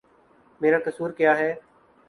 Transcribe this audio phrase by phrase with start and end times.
[0.61, 1.53] میرا قصور کیا ہے؟